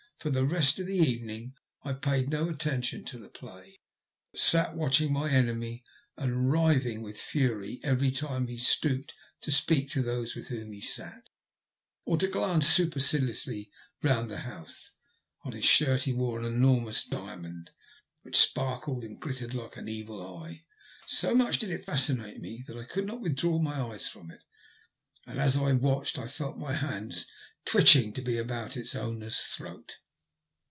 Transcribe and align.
For 0.19 0.29
the 0.29 0.45
rest 0.45 0.77
of 0.77 0.85
the 0.85 0.99
evening 0.99 1.55
I 1.81 1.93
paid 1.93 2.29
no 2.29 2.47
attention 2.47 3.03
to 3.05 3.17
the 3.17 3.27
play, 3.27 3.81
but 4.31 4.39
sat 4.39 4.75
watching 4.75 5.11
my 5.11 5.31
enemy, 5.31 5.83
and 6.15 6.51
writhing 6.51 7.01
with 7.01 7.17
fury 7.17 7.79
every 7.81 8.11
time 8.11 8.45
he 8.45 8.59
stooped 8.59 9.15
to 9.41 9.51
speak 9.51 9.89
to 9.89 10.03
those 10.03 10.35
with 10.35 10.49
whom 10.49 10.73
he 10.73 10.79
sat, 10.79 11.31
or 12.05 12.17
to 12.17 12.27
glance 12.27 12.67
superciliously 12.67 13.71
round 14.03 14.29
the 14.29 14.41
house. 14.41 14.91
On 15.43 15.53
his 15.53 15.65
shirt 15.65 15.87
front 15.87 16.03
he 16.03 16.13
wore 16.13 16.37
an 16.37 16.45
enormous 16.45 17.03
diamond, 17.03 17.71
which 18.21 18.37
sparkled 18.37 19.03
and 19.03 19.19
glittered 19.19 19.55
like 19.55 19.75
an 19.75 19.87
evil 19.89 20.37
eye. 20.43 20.65
So 21.07 21.33
much 21.33 21.57
did 21.57 21.71
it 21.71 21.83
fascinate 21.85 22.39
me 22.39 22.63
that 22.67 22.77
I 22.77 22.83
could 22.85 23.05
not 23.07 23.21
withdraw 23.21 23.57
my 23.57 23.81
eyes 23.81 24.07
from 24.07 24.29
it, 24.29 24.43
and 25.25 25.39
as 25.39 25.57
I 25.57 25.71
watched 25.71 26.19
I 26.19 26.27
felt 26.27 26.59
my 26.59 26.73
hands 26.73 27.25
twitching 27.65 28.13
to 28.13 28.21
be 28.21 28.37
about 28.37 28.77
its 28.77 28.93
owner's 28.95 29.39
throat. 29.41 29.97